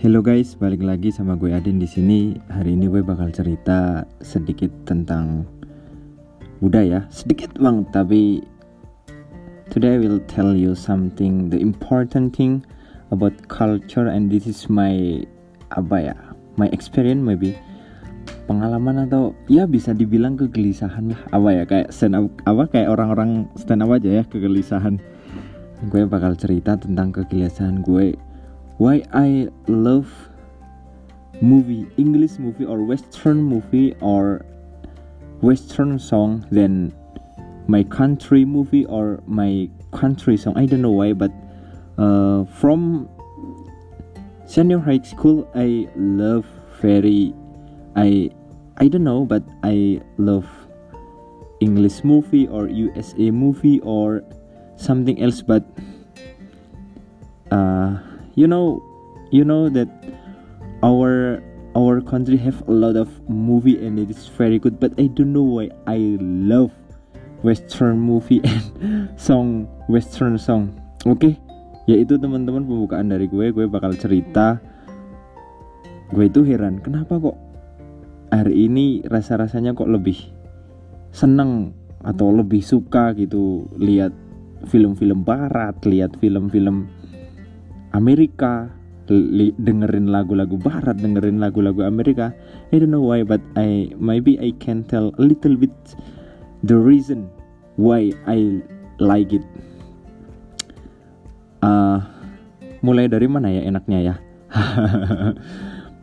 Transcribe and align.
Hello 0.00 0.24
guys, 0.24 0.56
balik 0.56 0.80
lagi 0.80 1.12
sama 1.12 1.36
gue 1.36 1.52
Adin 1.52 1.76
di 1.76 1.84
sini. 1.84 2.32
Hari 2.48 2.72
ini 2.72 2.88
gue 2.88 3.04
bakal 3.04 3.28
cerita 3.36 4.08
sedikit 4.24 4.72
tentang 4.88 5.44
budaya, 6.64 7.04
sedikit 7.12 7.52
bang, 7.60 7.84
tapi 7.92 8.40
today 9.68 10.00
I 10.00 10.08
will 10.08 10.24
tell 10.24 10.56
you 10.56 10.72
something 10.72 11.52
the 11.52 11.60
important 11.60 12.32
thing 12.32 12.64
about 13.12 13.36
culture 13.52 14.08
and 14.08 14.32
this 14.32 14.48
is 14.48 14.72
my 14.72 15.20
apa 15.76 15.96
ya, 16.00 16.16
my 16.56 16.72
experience 16.72 17.20
maybe. 17.20 17.52
Pengalaman 18.48 19.04
atau 19.04 19.36
ya 19.52 19.68
bisa 19.68 19.92
dibilang 19.92 20.40
kegelisahan 20.40 21.12
lah. 21.12 21.20
Apa 21.28 21.48
ya 21.52 21.62
kayak 21.68 21.92
stand 21.92 22.16
up 22.16 22.32
apa 22.48 22.72
kayak 22.72 22.88
orang-orang 22.88 23.52
stand 23.52 23.84
up 23.84 23.92
aja 23.92 24.08
ya 24.08 24.22
kegelisahan. 24.24 24.96
Gue 25.92 26.08
bakal 26.08 26.40
cerita 26.40 26.80
tentang 26.80 27.12
kegelisahan 27.12 27.84
gue 27.84 28.16
why 28.80 29.04
I 29.12 29.52
love 29.68 30.08
movie 31.44 31.84
English 32.00 32.40
movie 32.40 32.64
or 32.64 32.80
Western 32.80 33.44
movie 33.44 33.92
or 34.00 34.40
Western 35.44 36.00
song 36.00 36.48
than 36.48 36.96
my 37.68 37.84
country 37.84 38.48
movie 38.48 38.86
or 38.86 39.20
my 39.28 39.68
country 39.92 40.40
song. 40.40 40.56
I 40.56 40.64
don't 40.64 40.80
know 40.80 40.96
why 40.96 41.12
but 41.12 41.28
uh, 42.00 42.48
from 42.56 43.04
senior 44.48 44.80
high 44.80 45.04
school 45.04 45.44
I 45.54 45.84
love 45.94 46.48
very 46.80 47.36
I 47.96 48.32
I 48.80 48.88
don't 48.88 49.04
know 49.04 49.28
but 49.28 49.44
I 49.62 50.00
love 50.16 50.48
English 51.60 52.00
movie 52.02 52.48
or 52.48 52.66
USA 52.66 53.30
movie 53.30 53.80
or 53.84 54.24
something 54.76 55.20
else 55.20 55.44
but 55.44 55.68
uh, 57.52 58.00
you 58.40 58.48
know 58.48 58.80
you 59.28 59.44
know 59.44 59.68
that 59.68 59.92
our 60.80 61.44
our 61.76 62.00
country 62.00 62.40
have 62.40 62.56
a 62.64 62.72
lot 62.72 62.96
of 62.96 63.12
movie 63.28 63.76
and 63.84 64.00
it 64.00 64.08
is 64.08 64.32
very 64.40 64.56
good 64.56 64.80
but 64.80 64.96
I 64.96 65.12
don't 65.12 65.36
know 65.36 65.44
why 65.44 65.68
I 65.84 66.16
love 66.18 66.72
western 67.44 68.00
movie 68.00 68.40
and 68.48 69.12
song 69.20 69.68
western 69.92 70.40
song. 70.40 70.72
Oke 71.04 71.20
okay? 71.20 71.34
yaitu 71.84 72.16
teman-teman 72.16 72.64
pembukaan 72.64 73.12
dari 73.12 73.28
gue. 73.28 73.52
Gue 73.52 73.66
bakal 73.68 73.92
cerita. 73.98 74.62
Gue 76.10 76.26
itu 76.26 76.42
heran 76.42 76.82
kenapa 76.82 77.20
kok 77.20 77.38
hari 78.34 78.66
ini 78.66 79.02
rasa-rasanya 79.06 79.74
kok 79.74 79.90
lebih 79.90 80.18
seneng 81.14 81.74
atau 82.02 82.30
lebih 82.34 82.62
suka 82.62 83.12
gitu 83.14 83.68
lihat 83.78 84.14
film-film 84.70 85.22
barat, 85.22 85.74
lihat 85.86 86.14
film-film 86.18 86.90
Amerika, 87.92 88.70
dengerin 89.58 90.10
lagu-lagu 90.10 90.54
barat, 90.60 90.98
dengerin 90.98 91.42
lagu-lagu 91.42 91.82
Amerika. 91.82 92.30
I 92.70 92.78
don't 92.78 92.94
know 92.94 93.02
why 93.02 93.26
but 93.26 93.42
I 93.58 93.90
maybe 93.98 94.38
I 94.38 94.54
can 94.62 94.86
tell 94.86 95.10
a 95.18 95.22
little 95.22 95.58
bit 95.58 95.74
the 96.62 96.78
reason 96.78 97.26
why 97.74 98.14
I 98.30 98.62
like 99.02 99.34
it. 99.34 99.46
Uh, 101.60 102.00
mulai 102.80 103.10
dari 103.10 103.26
mana 103.26 103.50
ya 103.50 103.66
enaknya 103.66 103.98
ya? 104.00 104.14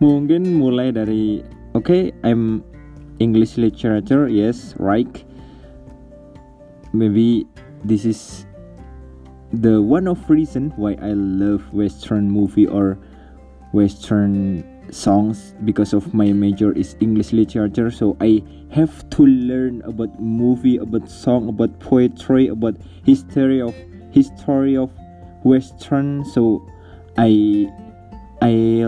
Mungkin 0.03 0.61
mulai 0.61 0.93
dari 0.93 1.41
okay 1.77 2.09
i'm 2.25 2.65
english 3.21 3.53
literature 3.57 4.25
yes 4.25 4.73
right 4.81 5.21
maybe 6.89 7.45
this 7.85 8.01
is 8.01 8.46
the 9.53 9.81
one 9.81 10.07
of 10.07 10.29
reason 10.29 10.71
why 10.75 10.91
i 11.01 11.13
love 11.13 11.61
western 11.73 12.29
movie 12.29 12.67
or 12.67 12.97
western 13.71 14.63
songs 14.91 15.53
because 15.65 15.93
of 15.93 16.13
my 16.13 16.31
major 16.31 16.71
is 16.71 16.95
english 16.99 17.33
literature. 17.33 17.91
So 17.91 18.15
i 18.21 18.43
have 18.71 19.09
to 19.11 19.25
learn 19.25 19.81
about 19.83 20.19
movie 20.19 20.77
about 20.77 21.09
song 21.09 21.49
about 21.49 21.79
poetry 21.79 22.47
about 22.47 22.75
history 23.05 23.61
of 23.61 23.75
history 24.11 24.77
of 24.77 24.91
western. 25.43 26.25
So 26.25 26.65
i 27.17 27.67
i 28.41 28.83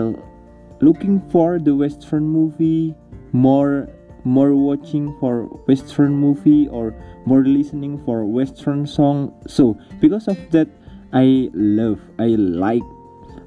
looking 0.80 1.20
for 1.30 1.58
the 1.58 1.74
western 1.74 2.24
movie 2.24 2.94
more 3.32 3.88
more 4.24 4.54
watching 4.54 5.16
for 5.18 5.44
western 5.66 6.14
movie 6.14 6.68
or 6.68 6.94
more 7.24 7.44
listening 7.44 8.02
for 8.04 8.24
western 8.24 8.86
song. 8.86 9.32
So 9.46 9.78
because 10.00 10.28
of 10.28 10.38
that 10.50 10.68
i 11.12 11.50
love 11.54 11.98
i 12.22 12.38
like 12.38 12.86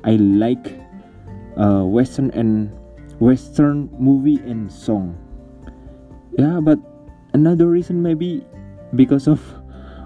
i 0.03 0.19
like 0.19 0.75
uh, 1.55 1.83
western 1.85 2.29
and 2.31 2.71
western 3.19 3.87
movie 3.99 4.41
and 4.43 4.71
song. 4.71 5.15
Yeah 6.37 6.59
but 6.59 6.79
another 7.33 7.67
reason 7.67 8.01
maybe 8.01 8.43
because 8.95 9.27
of 9.27 9.39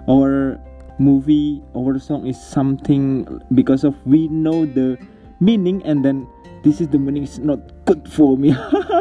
our 0.09 0.59
movie 0.99 1.61
our 1.75 1.99
song 1.99 2.27
is 2.27 2.39
something 2.39 3.25
because 3.53 3.83
of 3.83 3.95
we 4.05 4.27
know 4.27 4.65
the 4.65 4.97
meaning 5.39 5.81
and 5.85 6.03
then 6.03 6.25
this 6.61 6.81
is 6.81 6.87
the 6.89 6.99
meaning 6.99 7.23
is 7.23 7.39
not 7.39 7.59
good 7.85 8.03
for 8.09 8.37
me. 8.37 8.53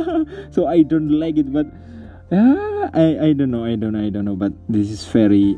So 0.54 0.66
i 0.66 0.80
don't 0.82 1.12
like 1.12 1.36
it 1.36 1.52
but 1.52 1.68
yeah 2.32 2.90
i 2.96 3.30
i 3.30 3.36
don't 3.36 3.52
know 3.54 3.62
i 3.62 3.78
don't 3.78 3.94
i 3.94 4.10
don't 4.10 4.26
know 4.26 4.34
but 4.34 4.50
this 4.66 4.90
is 4.90 5.04
very 5.06 5.54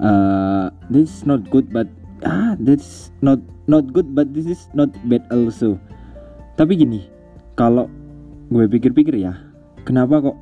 uh 0.00 0.68
this 0.92 1.08
is 1.08 1.22
not 1.24 1.46
good 1.48 1.72
but 1.72 1.88
ah 2.24 2.56
that's 2.60 3.12
not 3.24 3.40
not 3.70 3.88
good 3.94 4.10
but 4.12 4.32
this 4.34 4.50
is 4.50 4.66
not 4.74 4.90
bad 5.06 5.22
also. 5.30 5.78
Tapi 6.58 6.76
gini 6.76 7.06
kalau 7.54 7.86
gue 8.50 8.66
pikir-pikir 8.66 9.22
ya 9.22 9.38
kenapa 9.86 10.20
kok 10.20 10.36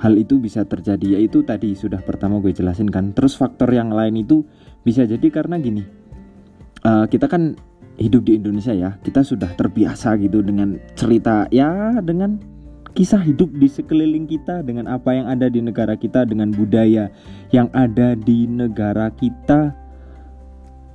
hal 0.00 0.16
itu 0.16 0.40
bisa 0.40 0.64
terjadi? 0.64 1.20
Yaitu 1.20 1.42
tadi 1.44 1.74
sudah 1.74 2.00
pertama 2.00 2.38
gue 2.40 2.54
jelasin 2.54 2.88
kan 2.88 3.12
terus 3.12 3.34
faktor 3.36 3.68
yang 3.74 3.90
lain 3.92 4.16
itu 4.22 4.46
bisa 4.86 5.04
jadi 5.04 5.28
karena 5.28 5.60
gini 5.60 5.99
uh, 6.84 7.04
kita 7.08 7.26
kan 7.26 7.56
hidup 8.00 8.26
di 8.26 8.40
Indonesia 8.40 8.72
ya. 8.72 8.96
Kita 9.04 9.20
sudah 9.20 9.52
terbiasa 9.54 10.16
gitu 10.20 10.40
dengan 10.40 10.80
cerita 10.96 11.44
ya 11.52 12.00
dengan 12.00 12.40
kisah 12.90 13.22
hidup 13.22 13.54
di 13.54 13.70
sekeliling 13.70 14.26
kita 14.26 14.66
dengan 14.66 14.90
apa 14.90 15.14
yang 15.14 15.30
ada 15.30 15.46
di 15.46 15.62
negara 15.62 15.94
kita 15.94 16.26
dengan 16.26 16.50
budaya 16.50 17.12
yang 17.54 17.68
ada 17.76 18.16
di 18.16 18.48
negara 18.48 19.12
kita. 19.14 19.76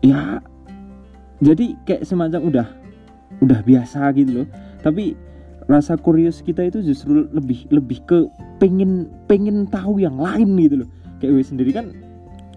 Ya 0.01 0.41
jadi 1.39 1.77
kayak 1.85 2.03
semacam 2.05 2.41
udah 2.49 2.67
udah 3.43 3.59
biasa 3.63 4.11
gitu 4.17 4.43
loh. 4.43 4.47
Tapi 4.81 5.17
rasa 5.65 5.97
kurios 5.97 6.45
kita 6.45 6.61
itu 6.61 6.85
justru 6.85 7.25
lebih 7.33 7.65
lebih 7.73 7.99
ke 8.05 8.29
pengen 8.61 9.09
pengen 9.25 9.65
tahu 9.69 10.01
yang 10.01 10.17
lain 10.17 10.57
gitu 10.61 10.85
loh. 10.85 10.89
Kayak 11.21 11.31
gue 11.41 11.45
sendiri 11.45 11.71
kan 11.73 12.04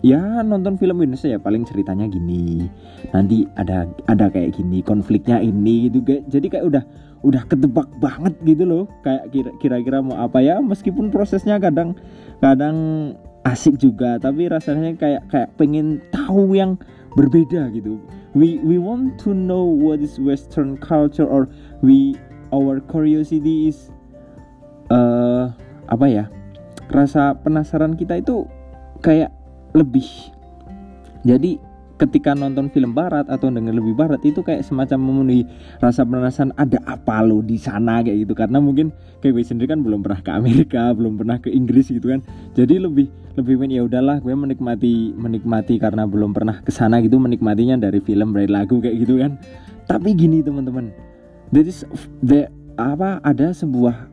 ya 0.04 0.42
nonton 0.46 0.78
film 0.78 1.02
Indonesia 1.02 1.34
ya 1.34 1.40
paling 1.40 1.66
ceritanya 1.66 2.06
gini. 2.06 2.66
Nanti 3.10 3.46
ada 3.58 3.86
ada 4.06 4.30
kayak 4.30 4.58
gini 4.58 4.82
konfliknya 4.82 5.42
ini 5.42 5.90
gitu 5.90 6.02
kayak 6.04 6.22
jadi 6.30 6.46
kayak 6.46 6.64
udah 6.66 6.84
udah 7.26 7.42
ketebak 7.50 7.88
banget 7.98 8.34
gitu 8.46 8.64
loh. 8.66 8.84
Kayak 9.02 9.30
kira-kira 9.58 9.98
mau 10.02 10.18
apa 10.18 10.38
ya 10.42 10.62
meskipun 10.62 11.10
prosesnya 11.10 11.58
kadang 11.58 11.98
kadang 12.38 12.76
asik 13.46 13.80
juga 13.80 14.20
tapi 14.20 14.50
rasanya 14.50 14.92
kayak 14.98 15.22
kayak 15.30 15.50
pengen 15.56 16.02
tahu 16.14 16.54
yang 16.54 16.78
berbeda 17.16 17.70
gitu. 17.74 17.98
We 18.36 18.60
we 18.62 18.76
want 18.76 19.18
to 19.24 19.32
know 19.34 19.64
what 19.64 20.04
is 20.04 20.20
western 20.20 20.78
culture 20.78 21.26
or 21.26 21.48
we 21.80 22.14
our 22.52 22.78
curiosity 22.84 23.72
is 23.72 23.90
uh, 24.92 25.52
apa 25.88 26.06
ya 26.06 26.24
rasa 26.88 27.36
penasaran 27.40 27.96
kita 27.96 28.20
itu 28.20 28.48
kayak 29.04 29.32
lebih. 29.74 30.32
Jadi 31.26 31.58
ketika 31.98 32.30
nonton 32.32 32.70
film 32.70 32.94
barat 32.94 33.26
atau 33.26 33.50
dengan 33.50 33.74
lebih 33.74 33.92
barat 33.98 34.22
itu 34.22 34.40
kayak 34.40 34.62
semacam 34.62 35.02
memenuhi 35.02 35.42
rasa 35.82 36.06
penasaran 36.06 36.54
ada 36.54 36.78
apa 36.86 37.26
lo 37.26 37.42
di 37.42 37.58
sana? 37.58 38.00
kayak 38.00 38.24
gitu. 38.24 38.34
Karena 38.38 38.62
mungkin 38.62 38.94
kayak 39.18 39.34
gue 39.34 39.44
sendiri 39.44 39.68
kan 39.74 39.82
belum 39.82 40.06
pernah 40.06 40.22
ke 40.22 40.30
Amerika 40.30 40.90
belum 40.98 41.18
pernah 41.18 41.36
ke 41.42 41.50
Inggris 41.50 41.90
gitu 41.90 42.14
kan. 42.14 42.22
Jadi 42.54 42.78
lebih 42.78 43.10
lebih 43.34 43.54
ya 43.70 43.82
udahlah 43.84 44.22
gue 44.22 44.34
menikmati 44.34 45.14
menikmati 45.14 45.78
karena 45.78 46.06
belum 46.06 46.34
pernah 46.34 46.62
ke 46.62 46.70
sana 46.70 47.02
gitu 47.02 47.18
menikmatinya 47.18 47.78
dari 47.78 47.98
film 48.02 48.32
dari 48.32 48.48
lagu 48.48 48.78
kayak 48.78 48.96
gitu 49.02 49.18
kan. 49.18 49.36
Tapi 49.90 50.14
gini 50.14 50.40
teman-teman. 50.40 50.94
Jadi 51.50 51.70
the 52.22 52.40
apa 52.78 53.18
ada 53.26 53.50
sebuah 53.50 54.06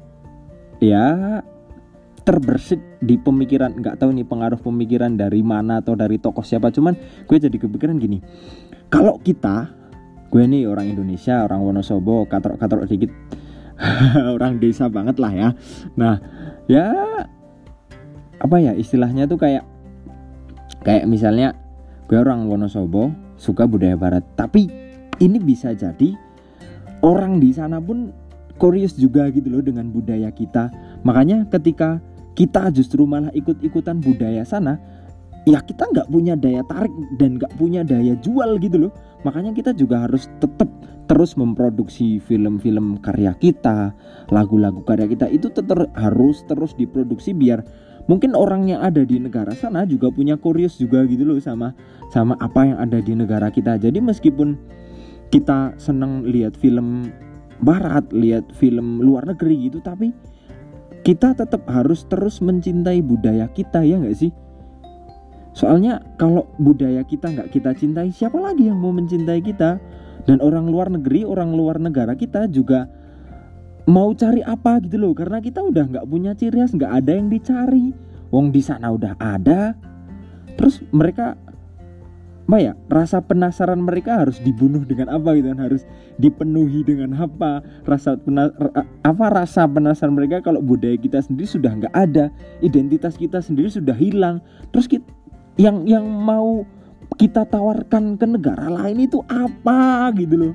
ya 0.82 1.40
terbersit 2.26 2.82
di 3.00 3.22
pemikiran 3.22 3.78
nggak 3.78 4.02
tahu 4.02 4.10
nih 4.18 4.26
pengaruh 4.26 4.58
pemikiran 4.58 5.14
dari 5.14 5.46
mana 5.46 5.80
atau 5.86 5.94
dari 5.94 6.18
tokoh 6.18 6.42
siapa. 6.42 6.74
Cuman 6.74 6.98
gue 7.30 7.38
jadi 7.38 7.54
kepikiran 7.54 7.96
gini 8.02 8.20
kalau 8.90 9.22
kita 9.22 9.70
gue 10.34 10.44
nih 10.44 10.66
orang 10.66 10.90
Indonesia 10.90 11.46
orang 11.46 11.62
Wonosobo 11.62 12.26
katrok-katrok 12.26 12.90
dikit 12.90 13.14
orang 14.36 14.58
desa 14.58 14.90
banget 14.90 15.22
lah 15.22 15.32
ya. 15.32 15.50
Nah 15.96 16.18
ya 16.66 16.90
apa 18.42 18.58
ya 18.60 18.74
istilahnya 18.74 19.30
tuh 19.30 19.38
kayak 19.38 19.64
kayak 20.82 21.06
misalnya 21.06 21.54
gue 22.10 22.18
orang 22.18 22.50
Wonosobo 22.50 23.14
suka 23.38 23.70
budaya 23.70 23.94
barat. 23.94 24.26
Tapi 24.34 24.66
ini 25.22 25.38
bisa 25.38 25.72
jadi 25.78 26.18
orang 27.06 27.38
di 27.38 27.54
sana 27.54 27.78
pun 27.78 28.10
curious 28.58 28.96
juga 28.96 29.28
gitu 29.30 29.52
loh 29.52 29.64
dengan 29.64 29.88
budaya 29.92 30.32
kita. 30.32 30.72
Makanya 31.06 31.46
ketika 31.52 32.02
kita 32.36 32.70
justru 32.76 33.08
malah 33.08 33.32
ikut-ikutan 33.32 34.04
budaya 34.04 34.44
sana 34.44 34.78
ya 35.46 35.62
kita 35.62 35.88
nggak 35.90 36.10
punya 36.10 36.34
daya 36.36 36.66
tarik 36.66 36.92
dan 37.22 37.40
nggak 37.40 37.54
punya 37.56 37.86
daya 37.86 38.18
jual 38.20 38.58
gitu 38.60 38.90
loh. 38.90 38.92
Makanya 39.24 39.54
kita 39.56 39.72
juga 39.74 40.06
harus 40.06 40.30
tetap 40.42 40.68
terus 41.06 41.38
memproduksi 41.38 42.18
film-film 42.18 42.98
karya 42.98 43.38
kita 43.38 43.94
lagu-lagu 44.34 44.82
karya 44.82 45.06
kita 45.06 45.30
itu 45.30 45.54
tetap 45.54 45.86
harus 45.94 46.42
terus 46.50 46.74
diproduksi 46.74 47.30
biar 47.30 47.62
mungkin 48.10 48.34
orang 48.34 48.66
yang 48.66 48.82
ada 48.82 49.06
di 49.06 49.22
negara 49.22 49.54
sana 49.54 49.86
juga 49.86 50.10
punya 50.10 50.34
curious 50.34 50.82
juga 50.82 51.06
gitu 51.06 51.30
loh 51.30 51.38
sama 51.38 51.78
sama 52.10 52.34
apa 52.42 52.66
yang 52.66 52.78
ada 52.82 52.98
di 53.02 53.14
negara 53.14 53.54
kita. 53.54 53.78
Jadi 53.78 54.02
meskipun 54.02 54.58
kita 55.30 55.78
seneng 55.78 56.26
lihat 56.26 56.58
film 56.58 57.10
barat 57.62 58.10
lihat 58.12 58.50
film 58.58 59.00
luar 59.00 59.26
negeri 59.30 59.72
gitu 59.72 59.80
tapi 59.80 60.12
kita 61.06 61.38
tetap 61.38 61.66
harus 61.70 62.04
terus 62.10 62.42
mencintai 62.42 63.00
budaya 63.06 63.46
kita 63.52 63.86
ya 63.86 64.02
nggak 64.02 64.18
sih 64.18 64.32
Soalnya 65.56 66.04
kalau 66.20 66.52
budaya 66.60 67.00
kita 67.08 67.32
nggak 67.32 67.50
kita 67.56 67.72
cintai, 67.72 68.12
siapa 68.12 68.36
lagi 68.36 68.68
yang 68.68 68.76
mau 68.76 68.92
mencintai 68.92 69.40
kita? 69.40 69.80
Dan 70.28 70.44
orang 70.44 70.68
luar 70.68 70.92
negeri, 70.92 71.24
orang 71.24 71.56
luar 71.56 71.80
negara 71.80 72.12
kita 72.12 72.52
juga 72.52 72.92
mau 73.88 74.12
cari 74.12 74.44
apa 74.44 74.84
gitu 74.84 75.00
loh, 75.00 75.16
karena 75.16 75.40
kita 75.40 75.64
udah 75.64 75.88
nggak 75.88 76.06
punya 76.12 76.36
ciri 76.36 76.60
khas, 76.60 76.76
nggak 76.76 76.92
ada 76.92 77.12
yang 77.16 77.32
dicari. 77.32 77.96
Wong 78.36 78.52
di 78.52 78.60
sana 78.60 78.92
udah 78.92 79.16
ada. 79.16 79.80
Terus 80.60 80.84
mereka 80.92 81.40
apa 82.46 82.62
ya 82.62 82.74
rasa 82.94 83.26
penasaran 83.26 83.82
mereka 83.82 84.22
harus 84.22 84.38
dibunuh 84.38 84.86
dengan 84.86 85.10
apa 85.10 85.34
gitu 85.34 85.50
kan? 85.50 85.60
Harus 85.66 85.82
dipenuhi 86.22 86.86
dengan 86.86 87.18
apa? 87.18 87.66
Rasa 87.90 88.22
pena, 88.22 88.54
apa 89.02 89.26
rasa 89.34 89.66
penasaran 89.66 90.14
mereka 90.14 90.46
kalau 90.46 90.62
budaya 90.62 90.94
kita 90.94 91.26
sendiri 91.26 91.50
sudah 91.50 91.74
nggak 91.74 91.96
ada 91.98 92.30
identitas 92.62 93.18
kita 93.18 93.42
sendiri 93.42 93.74
sudah 93.74 93.98
hilang. 93.98 94.46
Terus 94.70 94.86
kita 94.86 95.10
yang 95.58 95.90
yang 95.90 96.06
mau 96.06 96.62
kita 97.18 97.50
tawarkan 97.50 98.14
ke 98.22 98.30
negara 98.30 98.70
lain 98.70 99.10
itu 99.10 99.26
apa 99.26 100.14
gitu 100.14 100.38
loh? 100.38 100.54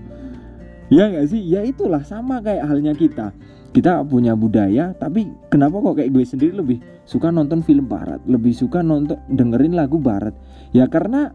Ya 0.94 1.10
nggak 1.10 1.26
sih? 1.26 1.42
Ya 1.42 1.66
itulah 1.66 2.06
sama 2.06 2.38
kayak 2.38 2.70
halnya 2.70 2.94
kita. 2.94 3.34
Kita 3.70 4.02
punya 4.06 4.38
budaya 4.38 4.94
tapi 4.94 5.30
kenapa 5.50 5.78
kok 5.78 6.02
kayak 6.02 6.10
gue 6.10 6.22
sendiri 6.26 6.54
lebih 6.54 6.78
suka 7.02 7.34
nonton 7.34 7.66
film 7.66 7.90
barat? 7.90 8.22
Lebih 8.30 8.54
suka 8.54 8.78
nonton 8.82 9.18
dengerin 9.26 9.74
lagu 9.74 9.98
barat? 9.98 10.34
Ya 10.70 10.86
karena 10.86 11.34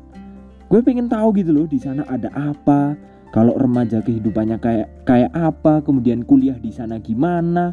gue 0.75 0.83
pengen 0.83 1.07
tahu 1.07 1.39
gitu 1.39 1.56
loh 1.56 1.63
di 1.72 1.80
sana 1.80 2.04
ada 2.04 2.27
apa? 2.36 3.00
Kalau 3.31 3.56
remaja 3.56 4.04
kehidupannya 4.04 4.60
kayak 4.60 5.07
kayak 5.07 5.31
apa? 5.31 5.80
Kemudian 5.80 6.27
kuliah 6.27 6.60
di 6.60 6.68
sana 6.75 7.00
gimana? 7.00 7.72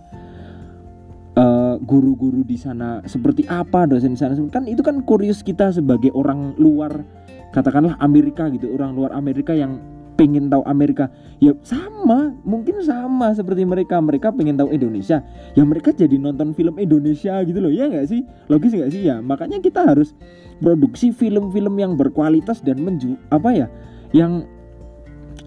Eh, 1.35 1.75
guru-guru 1.83 2.45
uh, 2.45 2.47
di 2.47 2.55
sana 2.55 3.03
seperti 3.03 3.43
apa? 3.51 3.91
Dosen 3.91 4.15
di 4.15 4.21
sana 4.23 4.39
kan 4.55 4.71
itu 4.71 4.87
kan 4.87 5.03
kurius 5.03 5.43
kita 5.43 5.75
sebagai 5.75 6.15
orang 6.15 6.55
luar 6.63 7.03
katakanlah 7.51 7.99
Amerika 7.99 8.47
gitu 8.55 8.71
orang 8.71 8.95
luar 8.95 9.11
Amerika 9.19 9.51
yang 9.51 9.83
pengen 10.15 10.53
tahu 10.53 10.63
Amerika. 10.69 11.09
Ya 11.43 11.57
sama 11.65 12.37
mungkin 12.47 12.81
sama 12.85 13.33
seperti 13.33 13.65
mereka. 13.65 13.99
Mereka 13.99 14.33
pengen 14.37 14.61
tahu 14.61 14.71
Indonesia. 14.71 15.25
Ya 15.57 15.63
mereka 15.65 15.91
jadi 15.93 16.17
nonton 16.21 16.53
film 16.53 16.79
Indonesia 16.79 17.41
gitu 17.43 17.59
loh 17.59 17.73
ya 17.73 17.89
nggak 17.89 18.07
sih? 18.09 18.23
Logis 18.49 18.73
nggak 18.77 18.91
sih? 18.93 19.03
Ya 19.09 19.19
makanya 19.25 19.59
kita 19.59 19.83
harus 19.83 20.15
produksi 20.63 21.11
film-film 21.11 21.75
yang 21.81 21.99
berkualitas 21.99 22.63
dan 22.63 22.81
menju 22.81 23.19
apa 23.33 23.51
ya 23.51 23.67
yang 24.15 24.47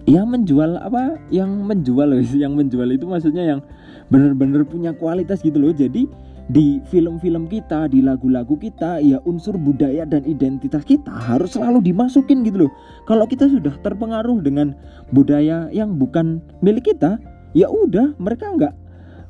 yang 0.06 0.26
menjual 0.30 0.78
apa 0.78 1.18
yang 1.34 1.50
menjual 1.66 2.06
loh 2.06 2.22
yang 2.42 2.54
menjual 2.54 2.86
itu 2.90 3.06
maksudnya 3.06 3.44
yang 3.56 3.60
bener-bener 4.06 4.62
punya 4.62 4.94
kualitas 4.94 5.42
gitu 5.42 5.58
loh. 5.58 5.74
Jadi 5.74 6.06
di 6.46 6.78
film-film 6.86 7.50
kita, 7.50 7.90
di 7.90 7.98
lagu-lagu 8.02 8.54
kita, 8.54 9.02
ya 9.02 9.18
unsur 9.26 9.58
budaya 9.58 10.06
dan 10.06 10.22
identitas 10.22 10.86
kita 10.86 11.10
harus 11.10 11.58
selalu 11.58 11.82
dimasukin 11.82 12.46
gitu 12.46 12.66
loh. 12.66 12.72
Kalau 13.10 13.26
kita 13.26 13.50
sudah 13.50 13.74
terpengaruh 13.82 14.38
dengan 14.38 14.74
budaya 15.10 15.66
yang 15.74 15.98
bukan 15.98 16.38
milik 16.62 16.94
kita, 16.94 17.18
ya 17.50 17.66
udah 17.66 18.14
mereka 18.22 18.46
nggak 18.54 18.74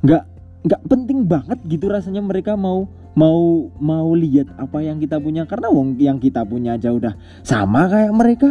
nggak 0.05 0.25
nggak 0.67 0.83
penting 0.91 1.25
banget 1.25 1.59
gitu 1.71 1.89
rasanya 1.89 2.21
mereka 2.21 2.59
mau 2.59 2.85
mau 3.17 3.73
mau 3.81 4.13
lihat 4.13 4.53
apa 4.61 4.85
yang 4.85 5.01
kita 5.01 5.17
punya 5.17 5.49
karena 5.49 5.73
wong 5.73 5.97
yang 5.97 6.21
kita 6.21 6.45
punya 6.45 6.77
aja 6.77 6.93
udah 6.93 7.17
sama 7.41 7.89
kayak 7.89 8.13
mereka. 8.13 8.51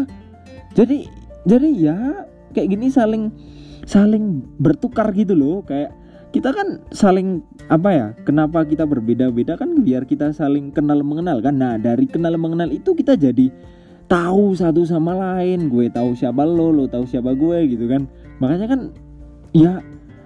Jadi 0.73 1.05
jadi 1.45 1.69
ya 1.69 1.97
kayak 2.49 2.67
gini 2.73 2.89
saling 2.89 3.29
saling 3.85 4.41
bertukar 4.57 5.13
gitu 5.13 5.37
loh 5.37 5.61
kayak 5.61 5.93
kita 6.35 6.51
kan 6.51 6.83
saling 6.91 7.39
apa 7.71 7.89
ya 7.95 8.07
kenapa 8.27 8.67
kita 8.67 8.83
berbeda-beda 8.83 9.55
kan 9.55 9.79
biar 9.79 10.03
kita 10.03 10.35
saling 10.35 10.75
kenal 10.75 10.99
mengenal 10.99 11.39
kan. 11.39 11.55
Nah 11.55 11.79
dari 11.79 12.11
kenal 12.11 12.35
mengenal 12.35 12.75
itu 12.75 12.91
kita 12.91 13.15
jadi 13.15 13.47
tahu 14.11 14.51
satu 14.51 14.83
sama 14.83 15.15
lain. 15.15 15.71
Gue 15.71 15.87
tahu 15.87 16.11
siapa 16.11 16.43
lo 16.43 16.75
lo 16.75 16.91
tahu 16.91 17.07
siapa 17.07 17.31
gue 17.31 17.71
gitu 17.71 17.87
kan. 17.87 18.11
Makanya 18.43 18.67
kan 18.67 18.91
ya 19.55 19.79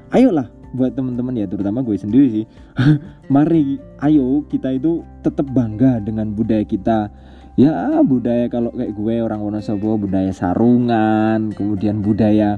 ayolah 0.10 0.50
buat 0.74 0.98
teman-teman 0.98 1.38
ya 1.38 1.46
terutama 1.46 1.86
gue 1.86 1.94
sendiri 1.94 2.42
sih. 2.42 2.46
Mari 3.34 3.78
ayo 4.02 4.42
kita 4.50 4.74
itu 4.74 5.06
tetap 5.22 5.46
bangga 5.54 6.02
dengan 6.02 6.34
budaya 6.34 6.66
kita. 6.66 7.14
Ya 7.54 8.02
budaya 8.02 8.50
kalau 8.50 8.74
kayak 8.74 8.98
gue 8.98 9.16
orang 9.22 9.46
Wonosobo 9.46 9.94
budaya 10.02 10.34
sarungan 10.34 11.54
kemudian 11.54 12.02
budaya 12.02 12.58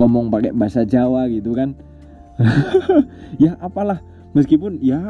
ngomong 0.00 0.32
pakai 0.32 0.56
bahasa 0.56 0.88
Jawa 0.88 1.28
gitu 1.28 1.52
kan 1.52 1.76
ya 3.42 3.56
apalah. 3.60 4.00
Meskipun 4.36 4.80
ya 4.84 5.00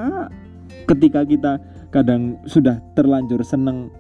ketika 0.87 1.27
kita 1.27 1.59
kadang 1.91 2.39
sudah 2.47 2.79
terlanjur 2.95 3.43
seneng 3.43 3.91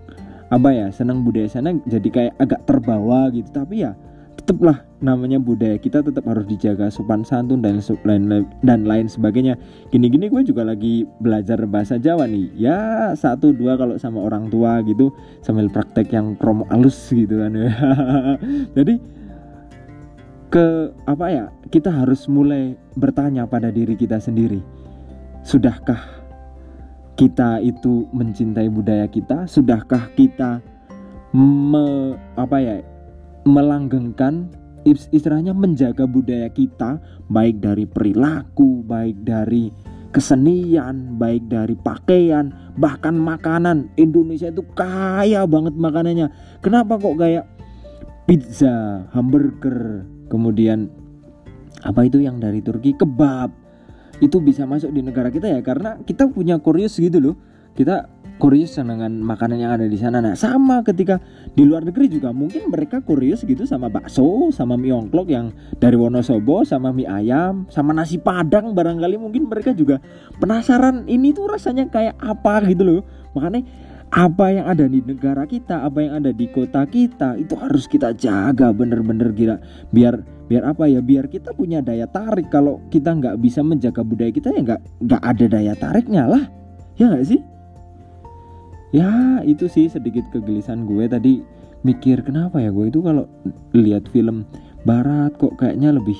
apa 0.46 0.70
ya 0.70 0.86
seneng 0.94 1.26
budaya 1.26 1.50
sana 1.50 1.74
jadi 1.90 2.08
kayak 2.10 2.34
agak 2.38 2.60
terbawa 2.66 3.30
gitu. 3.34 3.50
Tapi 3.50 3.82
ya 3.82 3.98
tetaplah 4.36 4.86
namanya 5.02 5.42
budaya 5.42 5.74
kita 5.74 6.06
tetap 6.06 6.22
harus 6.30 6.46
dijaga 6.46 6.86
sopan 6.86 7.26
santun 7.26 7.58
dan 7.58 7.82
lain 8.06 8.46
dan 8.62 8.86
lain 8.86 9.10
sebagainya. 9.10 9.58
Gini-gini 9.90 10.30
gue 10.30 10.46
juga 10.46 10.62
lagi 10.62 11.02
belajar 11.18 11.66
bahasa 11.66 11.98
Jawa 11.98 12.30
nih. 12.30 12.54
Ya 12.54 13.10
satu 13.18 13.50
dua 13.50 13.74
kalau 13.74 13.98
sama 13.98 14.22
orang 14.22 14.46
tua 14.46 14.86
gitu 14.86 15.10
sambil 15.42 15.66
praktek 15.66 16.14
yang 16.14 16.38
kromo 16.38 16.62
alus 16.70 17.10
gitu 17.10 17.42
kan 17.42 17.58
jadi 18.78 18.94
ke 20.56 20.88
apa 21.04 21.26
ya 21.28 21.44
kita 21.68 21.92
harus 21.92 22.24
mulai 22.32 22.72
bertanya 22.96 23.44
pada 23.44 23.68
diri 23.68 23.92
kita 23.92 24.16
sendiri. 24.16 24.64
Sudahkah 25.44 26.00
kita 27.12 27.60
itu 27.60 28.08
mencintai 28.16 28.72
budaya 28.72 29.04
kita? 29.04 29.44
Sudahkah 29.44 30.08
kita 30.16 30.64
me, 31.36 32.16
apa 32.40 32.56
ya 32.56 32.80
melanggengkan 33.44 34.48
istilahnya 34.88 35.52
menjaga 35.52 36.08
budaya 36.08 36.48
kita? 36.48 37.04
Baik 37.28 37.60
dari 37.60 37.84
perilaku 37.84 38.80
baik 38.80 39.28
dari 39.28 39.68
kesenian 40.08 41.20
baik 41.20 41.52
dari 41.52 41.76
pakaian 41.76 42.48
bahkan 42.80 43.12
makanan. 43.12 43.92
Indonesia 44.00 44.48
itu 44.48 44.64
kaya 44.72 45.44
banget 45.44 45.76
makanannya. 45.76 46.32
Kenapa 46.64 46.96
kok 46.96 47.20
kayak 47.20 47.44
pizza 48.24 49.04
hamburger 49.12 50.15
kemudian 50.28 50.90
apa 51.82 52.06
itu 52.06 52.22
yang 52.22 52.40
dari 52.40 52.64
Turki? 52.64 52.96
Kebab. 52.96 53.52
Itu 54.16 54.40
bisa 54.40 54.64
masuk 54.64 54.96
di 54.96 55.04
negara 55.04 55.28
kita 55.28 55.44
ya 55.44 55.60
karena 55.60 56.00
kita 56.00 56.32
punya 56.32 56.56
kurios 56.56 56.96
gitu 56.96 57.20
loh. 57.20 57.36
Kita 57.76 58.08
kurios 58.36 58.76
dengan 58.76 59.12
makanan 59.20 59.56
yang 59.60 59.72
ada 59.76 59.84
di 59.88 59.96
sana. 59.96 60.20
Nah 60.20 60.36
sama 60.36 60.80
ketika 60.84 61.20
di 61.52 61.64
luar 61.64 61.84
negeri 61.84 62.08
juga 62.08 62.32
mungkin 62.32 62.68
mereka 62.68 63.00
kurios 63.04 63.44
gitu 63.44 63.64
sama 63.64 63.88
bakso 63.88 64.52
sama 64.52 64.76
mie 64.76 64.92
ongklok 64.92 65.28
yang 65.28 65.52
dari 65.80 65.96
Wonosobo 65.96 66.64
sama 66.64 66.92
mie 66.92 67.08
ayam 67.08 67.68
sama 67.68 67.92
nasi 67.92 68.20
padang 68.20 68.72
barangkali. 68.72 69.16
Mungkin 69.20 69.48
mereka 69.48 69.72
juga 69.76 70.00
penasaran 70.40 71.08
ini 71.08 71.32
tuh 71.36 71.48
rasanya 71.48 71.88
kayak 71.88 72.16
apa 72.20 72.64
gitu 72.68 72.84
loh. 72.84 73.00
Makanya 73.36 73.64
apa 74.16 74.48
yang 74.48 74.64
ada 74.64 74.88
di 74.88 75.04
negara 75.04 75.44
kita, 75.44 75.84
apa 75.84 76.00
yang 76.00 76.24
ada 76.24 76.32
di 76.32 76.48
kota 76.48 76.88
kita 76.88 77.36
itu 77.36 77.52
harus 77.52 77.84
kita 77.84 78.16
jaga 78.16 78.72
bener-bener 78.72 79.28
gila. 79.36 79.60
Biar 79.92 80.24
biar 80.48 80.64
apa 80.72 80.88
ya 80.88 81.04
biar 81.04 81.28
kita 81.28 81.52
punya 81.52 81.84
daya 81.84 82.08
tarik. 82.08 82.48
Kalau 82.48 82.80
kita 82.88 83.12
nggak 83.12 83.36
bisa 83.36 83.60
menjaga 83.60 84.00
budaya 84.00 84.32
kita 84.32 84.56
ya 84.56 84.64
nggak 84.64 84.80
nggak 85.04 85.22
ada 85.22 85.44
daya 85.52 85.72
tariknya 85.76 86.24
lah. 86.24 86.44
Ya 86.96 87.12
nggak 87.12 87.28
sih? 87.28 87.40
Ya 88.96 89.44
itu 89.44 89.68
sih 89.68 89.92
sedikit 89.92 90.24
kegelisahan 90.32 90.88
gue 90.88 91.04
tadi. 91.12 91.34
Mikir 91.84 92.24
kenapa 92.24 92.56
ya 92.56 92.72
gue 92.72 92.88
itu 92.88 93.04
kalau 93.04 93.28
lihat 93.76 94.08
film 94.08 94.48
barat 94.88 95.36
kok 95.36 95.60
kayaknya 95.60 95.92
lebih 95.92 96.16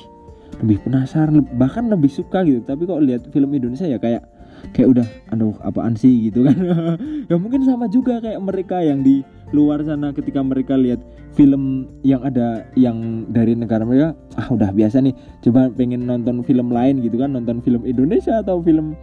lebih 0.61 0.85
penasaran 0.85 1.41
bahkan 1.57 1.89
lebih 1.89 2.13
suka 2.13 2.45
gitu. 2.45 2.61
Tapi 2.61 2.85
kok 2.85 3.01
lihat 3.01 3.25
film 3.33 3.57
Indonesia 3.57 3.89
ya 3.89 3.97
kayak 3.97 4.36
kayak 4.73 4.87
udah 4.97 5.07
aduh 5.33 5.55
apaan 5.63 5.93
sih? 5.97 6.29
gitu 6.29 6.45
kan. 6.45 6.57
Ya 7.29 7.35
mungkin 7.35 7.67
sama 7.67 7.91
juga 7.91 8.23
kayak 8.23 8.39
mereka 8.39 8.79
yang 8.79 9.03
di 9.03 9.19
luar 9.51 9.83
sana 9.83 10.15
ketika 10.15 10.39
mereka 10.39 10.79
lihat 10.79 11.03
film 11.35 11.91
yang 12.07 12.23
ada 12.23 12.63
yang 12.79 13.27
dari 13.27 13.51
negara 13.51 13.83
mereka 13.83 14.15
ah 14.39 14.47
udah 14.47 14.71
biasa 14.71 15.03
nih 15.03 15.11
coba 15.43 15.67
pengen 15.75 16.07
nonton 16.07 16.41
film 16.47 16.71
lain 16.71 17.03
gitu 17.03 17.19
kan. 17.19 17.35
Nonton 17.35 17.59
film 17.59 17.83
Indonesia 17.83 18.39
atau 18.39 18.63
film 18.63 18.95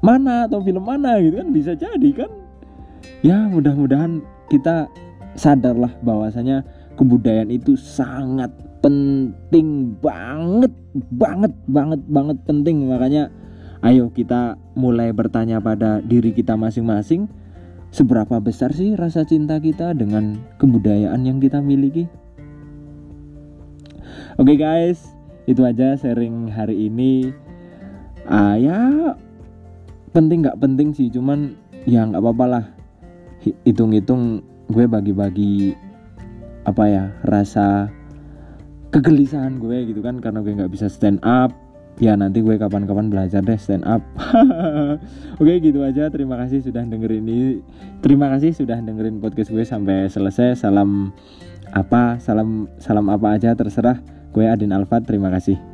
mana 0.00 0.48
atau 0.48 0.64
film 0.64 0.82
mana 0.88 1.20
gitu 1.20 1.38
kan 1.38 1.48
bisa 1.52 1.76
jadi 1.76 2.10
kan. 2.16 2.30
Ya 3.20 3.46
mudah-mudahan 3.52 4.24
kita 4.48 4.88
sadarlah 5.36 5.92
bahwasanya 6.00 6.64
kebudayaan 6.96 7.52
itu 7.52 7.76
sangat 7.78 8.52
penting 8.82 9.94
banget 10.02 10.72
banget 11.14 11.52
banget 11.70 12.00
banget 12.10 12.38
penting. 12.44 12.90
Makanya 12.90 13.30
ayo 13.82 14.14
kita 14.14 14.56
mulai 14.78 15.10
bertanya 15.10 15.58
pada 15.58 15.98
diri 16.02 16.30
kita 16.30 16.54
masing-masing. 16.54 17.26
Seberapa 17.92 18.40
besar 18.40 18.72
sih 18.72 18.96
rasa 18.96 19.28
cinta 19.28 19.60
kita 19.60 19.92
dengan 19.92 20.40
kebudayaan 20.56 21.28
yang 21.28 21.36
kita 21.44 21.60
miliki? 21.60 22.08
Oke 24.40 24.56
okay 24.56 24.56
guys 24.56 25.12
itu 25.44 25.60
aja 25.60 25.92
sharing 26.00 26.48
hari 26.48 26.88
ini. 26.88 27.36
Ah 28.24 28.56
ya 28.56 29.12
penting 30.16 30.40
nggak 30.40 30.56
penting 30.56 30.96
sih 30.96 31.12
cuman 31.12 31.52
ya 31.84 32.08
nggak 32.08 32.22
apa-apa 32.24 32.46
lah. 32.48 32.64
Hitung-hitung 33.44 34.40
gue 34.72 34.88
bagi-bagi 34.88 35.76
apa 36.64 36.84
ya 36.88 37.04
rasa 37.28 37.92
kegelisahan 38.94 39.60
gue 39.60 39.92
gitu 39.92 40.00
kan 40.00 40.16
karena 40.22 40.40
gue 40.40 40.52
nggak 40.54 40.72
bisa 40.72 40.86
stand 40.88 41.20
up 41.26 41.52
ya 42.00 42.16
nanti 42.16 42.40
gue 42.40 42.56
kapan-kapan 42.56 43.08
belajar 43.12 43.40
deh 43.44 43.58
stand 43.58 43.84
up. 43.84 44.00
Oke 45.40 45.58
gitu 45.60 45.82
aja. 45.82 46.08
Terima 46.08 46.38
kasih 46.40 46.64
sudah 46.64 46.84
dengerin 46.84 47.24
ini. 47.24 47.60
Terima 48.00 48.30
kasih 48.32 48.54
sudah 48.54 48.78
dengerin 48.80 49.18
podcast 49.18 49.52
gue 49.52 49.64
sampai 49.64 50.08
selesai. 50.08 50.60
Salam 50.60 51.12
apa? 51.72 52.20
Salam 52.22 52.68
salam 52.78 53.08
apa 53.08 53.36
aja 53.36 53.56
terserah. 53.56 54.00
Gue 54.32 54.48
Adin 54.48 54.72
Alfat. 54.72 55.04
Terima 55.04 55.28
kasih 55.28 55.71